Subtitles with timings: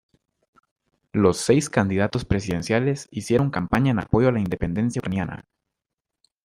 [1.13, 5.45] Los seis candidatos presidenciales hicieron campaña en apoyo a la independencia ucraniana.